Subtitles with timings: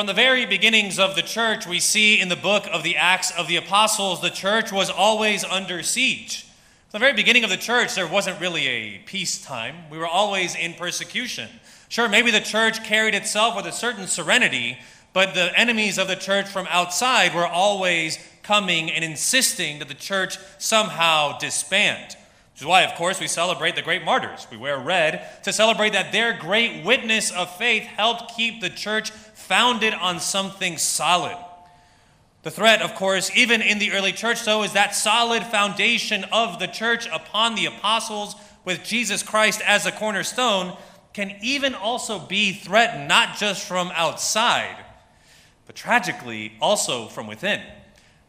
[0.00, 3.32] From the very beginnings of the church, we see in the book of the Acts
[3.32, 6.46] of the Apostles, the church was always under siege.
[6.88, 9.76] From the very beginning of the church, there wasn't really a peacetime.
[9.90, 11.50] We were always in persecution.
[11.90, 14.78] Sure, maybe the church carried itself with a certain serenity,
[15.12, 19.94] but the enemies of the church from outside were always coming and insisting that the
[19.94, 22.16] church somehow disband.
[22.60, 24.46] Which is why, of course, we celebrate the great martyrs.
[24.50, 29.12] We wear red to celebrate that their great witness of faith helped keep the church
[29.12, 31.38] founded on something solid.
[32.42, 36.58] The threat, of course, even in the early church, though, is that solid foundation of
[36.58, 38.34] the church upon the apostles
[38.66, 40.76] with Jesus Christ as a cornerstone
[41.14, 44.76] can even also be threatened, not just from outside,
[45.64, 47.62] but tragically also from within.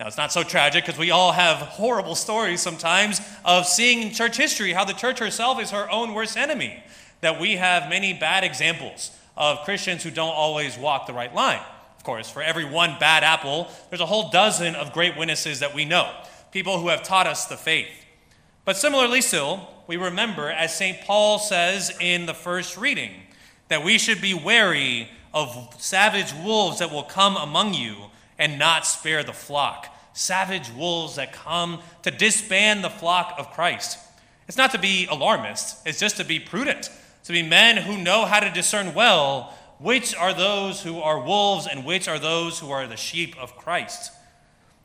[0.00, 4.10] Now, it's not so tragic because we all have horrible stories sometimes of seeing in
[4.12, 6.82] church history how the church herself is her own worst enemy.
[7.20, 11.60] That we have many bad examples of Christians who don't always walk the right line.
[11.96, 15.74] Of course, for every one bad apple, there's a whole dozen of great witnesses that
[15.74, 16.12] we know,
[16.50, 17.88] people who have taught us the faith.
[18.64, 21.00] But similarly, still, we remember, as St.
[21.02, 23.12] Paul says in the first reading,
[23.68, 28.86] that we should be wary of savage wolves that will come among you and not
[28.86, 29.94] spare the flock.
[30.12, 33.98] Savage wolves that come to disband the flock of Christ.
[34.46, 36.90] It's not to be alarmist, it's just to be prudent
[37.24, 41.66] to be men who know how to discern well which are those who are wolves
[41.66, 44.12] and which are those who are the sheep of Christ.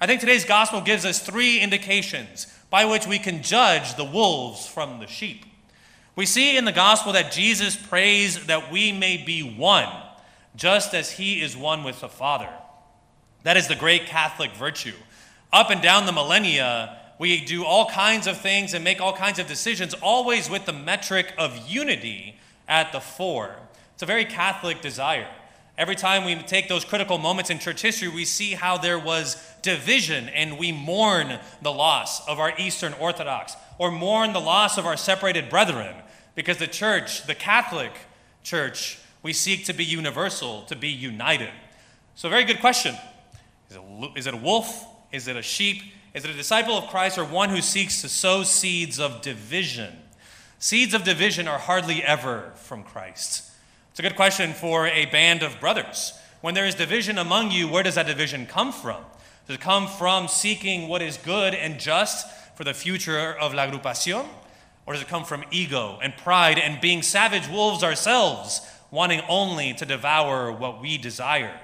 [0.00, 4.66] I think today's gospel gives us three indications by which we can judge the wolves
[4.66, 5.44] from the sheep.
[6.16, 9.88] We see in the gospel that Jesus prays that we may be one,
[10.56, 12.48] just as he is one with the Father.
[13.42, 14.94] That is the great Catholic virtue.
[15.52, 19.38] Up and down the millennia, we do all kinds of things and make all kinds
[19.38, 22.36] of decisions, always with the metric of unity
[22.68, 23.56] at the fore.
[23.94, 25.28] It's a very Catholic desire.
[25.76, 29.42] Every time we take those critical moments in church history, we see how there was
[29.62, 34.84] division and we mourn the loss of our Eastern Orthodox or mourn the loss of
[34.84, 35.94] our separated brethren
[36.34, 37.92] because the church, the Catholic
[38.42, 41.50] church, we seek to be universal, to be united.
[42.14, 42.94] So, very good question.
[44.16, 44.86] Is it a wolf?
[45.12, 45.82] Is it a sheep?
[46.12, 49.96] is it a disciple of Christ or one who seeks to sow seeds of division.
[50.58, 53.50] Seeds of division are hardly ever from Christ.
[53.90, 56.12] It's a good question for a band of brothers.
[56.40, 59.02] When there is division among you, where does that division come from?
[59.46, 63.66] Does it come from seeking what is good and just for the future of La
[63.66, 64.26] Agrupación?
[64.86, 69.74] Or does it come from ego and pride and being savage wolves ourselves, wanting only
[69.74, 71.58] to devour what we desire?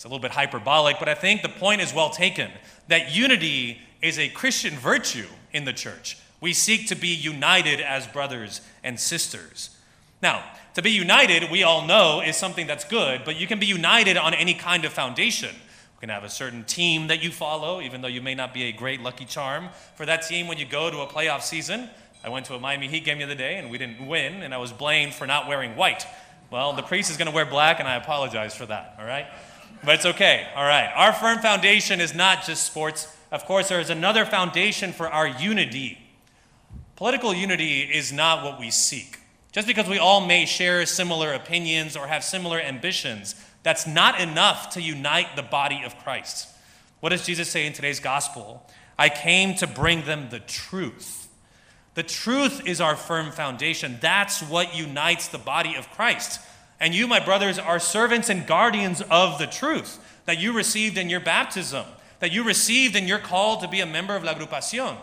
[0.00, 2.50] It's a little bit hyperbolic, but I think the point is well taken
[2.88, 6.16] that unity is a Christian virtue in the church.
[6.40, 9.76] We seek to be united as brothers and sisters.
[10.22, 13.66] Now, to be united, we all know, is something that's good, but you can be
[13.66, 15.50] united on any kind of foundation.
[15.54, 18.62] You can have a certain team that you follow, even though you may not be
[18.62, 21.90] a great lucky charm for that team when you go to a playoff season.
[22.24, 24.54] I went to a Miami Heat game the other day and we didn't win, and
[24.54, 26.06] I was blamed for not wearing white.
[26.50, 29.26] Well, the priest is going to wear black, and I apologize for that, all right?
[29.84, 30.46] But it's okay.
[30.54, 30.90] All right.
[30.94, 33.16] Our firm foundation is not just sports.
[33.32, 35.98] Of course, there is another foundation for our unity.
[36.96, 39.18] Political unity is not what we seek.
[39.52, 44.70] Just because we all may share similar opinions or have similar ambitions, that's not enough
[44.70, 46.48] to unite the body of Christ.
[47.00, 48.66] What does Jesus say in today's gospel?
[48.98, 51.28] I came to bring them the truth.
[51.94, 53.98] The truth is our firm foundation.
[54.00, 56.40] That's what unites the body of Christ.
[56.80, 61.10] And you, my brothers, are servants and guardians of the truth that you received in
[61.10, 61.84] your baptism,
[62.20, 64.96] that you received in your call to be a member of La Agrupación.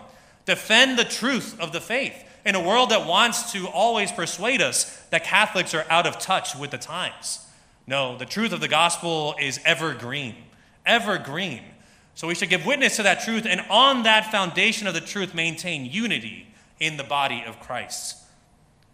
[0.46, 2.16] Defend the truth of the faith
[2.46, 6.56] in a world that wants to always persuade us that Catholics are out of touch
[6.56, 7.46] with the times.
[7.86, 10.36] No, the truth of the gospel is evergreen,
[10.86, 11.62] evergreen.
[12.16, 15.36] So we should give witness to that truth and on that foundation of the truth
[15.36, 16.48] maintain unity
[16.80, 18.18] in the body of Christ.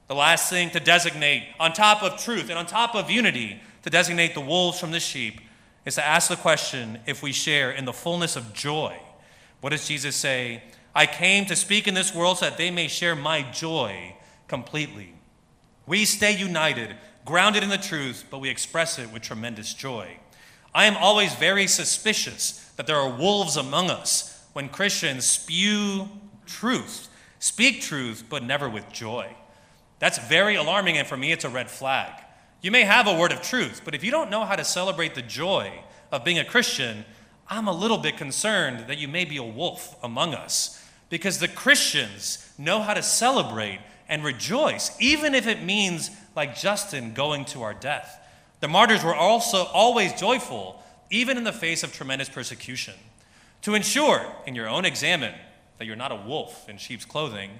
[0.08, 3.90] The last thing to designate, on top of truth and on top of unity, to
[3.90, 5.42] designate the wolves from the sheep
[5.86, 8.98] is to ask the question if we share in the fullness of joy.
[9.62, 10.64] What does Jesus say?
[10.96, 14.16] I came to speak in this world so that they may share my joy
[14.48, 15.14] completely.
[15.86, 16.96] We stay united,
[17.26, 20.18] grounded in the truth, but we express it with tremendous joy.
[20.74, 26.10] I am always very suspicious that there are wolves among us when Christians spew
[26.46, 27.10] truth,
[27.40, 29.36] speak truth, but never with joy.
[30.04, 32.12] That's very alarming, and for me, it's a red flag.
[32.62, 35.16] You may have a word of truth, but if you don't know how to celebrate
[35.16, 35.72] the joy
[36.12, 37.06] of being a Christian,
[37.48, 40.86] I'm a little bit concerned that you may be a wolf among us.
[41.08, 43.80] Because the Christians know how to celebrate
[44.10, 48.20] and rejoice, even if it means, like Justin, going to our death.
[48.60, 52.96] The martyrs were also always joyful, even in the face of tremendous persecution.
[53.62, 55.34] To ensure, in your own examen,
[55.78, 57.52] that you're not a wolf in sheep's clothing,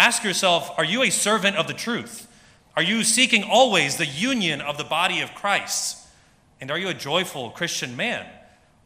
[0.00, 2.26] ask yourself are you a servant of the truth?
[2.76, 5.98] Are you seeking always the union of the body of Christ?
[6.60, 8.26] And are you a joyful Christian man?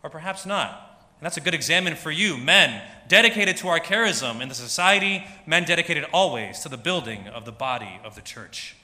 [0.02, 0.94] Or perhaps not?
[1.19, 5.25] And that's a good examen for you, men dedicated to our charism in the society,
[5.46, 8.76] men dedicated always to the building of the body of the church.